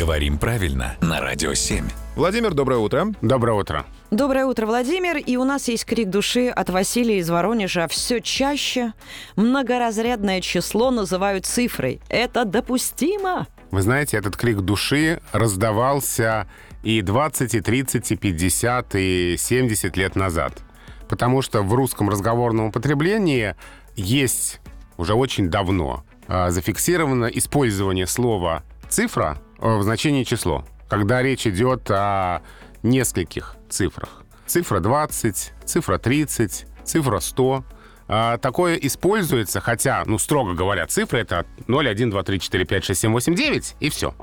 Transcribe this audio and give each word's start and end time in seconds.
Говорим 0.00 0.38
правильно 0.38 0.96
на 1.02 1.20
Радио 1.20 1.52
7. 1.52 1.84
Владимир, 2.16 2.54
доброе 2.54 2.78
утро. 2.78 3.08
Доброе 3.20 3.52
утро. 3.52 3.84
Доброе 4.10 4.46
утро, 4.46 4.64
Владимир. 4.64 5.18
И 5.18 5.36
у 5.36 5.44
нас 5.44 5.68
есть 5.68 5.84
крик 5.84 6.08
души 6.08 6.48
от 6.48 6.70
Василия 6.70 7.18
из 7.18 7.28
Воронежа. 7.28 7.86
Все 7.86 8.22
чаще 8.22 8.94
многоразрядное 9.36 10.40
число 10.40 10.90
называют 10.90 11.44
цифрой. 11.44 12.00
Это 12.08 12.46
допустимо? 12.46 13.46
Вы 13.72 13.82
знаете, 13.82 14.16
этот 14.16 14.38
крик 14.38 14.60
души 14.60 15.20
раздавался 15.32 16.48
и 16.82 17.02
20, 17.02 17.56
и 17.56 17.60
30, 17.60 18.12
и 18.12 18.16
50, 18.16 18.94
и 18.94 19.36
70 19.36 19.96
лет 19.98 20.16
назад. 20.16 20.62
Потому 21.10 21.42
что 21.42 21.60
в 21.60 21.74
русском 21.74 22.08
разговорном 22.08 22.68
употреблении 22.68 23.54
есть 23.96 24.62
уже 24.96 25.12
очень 25.12 25.50
давно 25.50 26.04
а, 26.26 26.50
зафиксировано 26.50 27.26
использование 27.26 28.06
слова 28.06 28.62
«цифра» 28.88 29.36
в 29.60 29.82
значении 29.82 30.24
«число», 30.24 30.64
когда 30.88 31.22
речь 31.22 31.46
идет 31.46 31.90
о 31.90 32.42
нескольких 32.82 33.56
цифрах. 33.68 34.22
Цифра 34.46 34.80
20, 34.80 35.52
цифра 35.64 35.98
30, 35.98 36.66
цифра 36.84 37.20
100— 37.20 37.64
а, 38.12 38.38
такое 38.38 38.74
используется, 38.74 39.60
хотя, 39.60 40.02
ну, 40.04 40.18
строго 40.18 40.54
говоря, 40.54 40.84
цифры 40.88 41.20
это 41.20 41.46
0, 41.68 41.88
1, 41.88 42.10
2, 42.10 42.22
3, 42.24 42.40
4, 42.40 42.64
5, 42.64 42.84
6, 42.84 43.00
7, 43.02 43.12
8, 43.12 43.34
9, 43.36 43.76
и 43.78 43.88
все. 43.88 44.16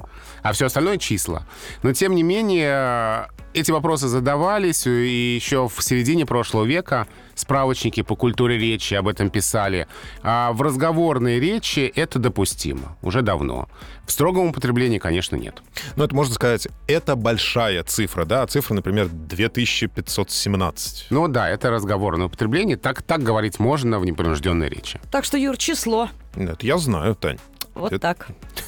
А 0.43 0.51
все 0.51 0.65
остальное 0.65 0.97
числа. 0.97 1.47
Но, 1.83 1.93
тем 1.93 2.13
не 2.13 2.21
менее, 2.21 3.29
эти 3.57 3.71
вопросы 3.71 4.07
задавались, 4.07 4.85
и 4.85 5.35
еще 5.35 5.67
в 5.67 5.83
середине 5.83 6.25
прошлого 6.25 6.63
века 6.63 7.07
справочники 7.33 8.01
по 8.03 8.15
культуре 8.15 8.57
речи 8.57 8.93
об 8.93 9.07
этом 9.07 9.29
писали. 9.29 9.87
А 10.21 10.51
в 10.53 10.61
разговорной 10.61 11.39
речи 11.39 11.91
это 11.95 12.19
допустимо 12.19 12.97
уже 13.01 13.21
давно. 13.23 13.67
В 14.05 14.11
строгом 14.11 14.47
употреблении, 14.47 14.99
конечно, 14.99 15.35
нет. 15.35 15.61
Ну, 15.95 16.03
это 16.03 16.15
можно 16.15 16.35
сказать, 16.35 16.67
это 16.87 17.15
большая 17.15 17.83
цифра, 17.83 18.25
да? 18.25 18.45
Цифра, 18.45 18.75
например, 18.75 19.09
2517. 19.09 21.07
Ну 21.09 21.27
да, 21.27 21.49
это 21.49 21.71
разговорное 21.71 22.27
употребление. 22.27 22.77
Так, 22.77 23.01
так 23.01 23.23
говорить 23.23 23.59
можно 23.59 23.99
в 23.99 24.05
непринужденной 24.05 24.69
речи. 24.69 24.99
Так 25.11 25.25
что, 25.25 25.37
Юр, 25.37 25.57
число. 25.57 26.09
Нет, 26.35 26.61
я 26.63 26.77
знаю, 26.77 27.15
Тань. 27.15 27.39
Вот 27.77 27.93
Это- 27.93 27.99
так. 27.99 28.27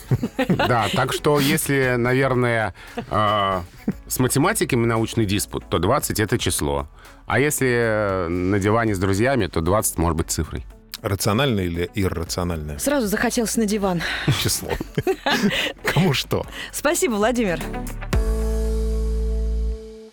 Да, 0.48 0.88
так 0.94 1.14
что 1.14 1.40
если, 1.40 1.96
наверное, 1.98 2.74
э, 2.96 3.62
с 4.08 4.20
математиками 4.20 4.86
научный 4.86 5.26
диспут, 5.26 5.70
то 5.70 5.78
20— 5.80 6.20
это 6.22 6.38
число. 6.38 6.88
А 7.28 7.40
если 7.40 8.28
на 8.28 8.58
диване 8.60 8.96
с 8.96 9.00
друзьями, 9.00 9.48
то 9.48 9.62
20 9.62 9.98
может 10.00 10.18
быть 10.18 10.32
цифрой. 10.32 10.66
Рациональное 11.02 11.64
или 11.66 11.90
иррациональное 11.96 12.78
Сразу 12.80 13.08
захотелось 13.08 13.56
на 13.56 13.66
диван. 13.66 14.02
число? 14.44 14.70
Кому 15.94 16.14
что? 16.14 16.46
Спасибо, 16.72 17.14
Владимир. 17.14 17.60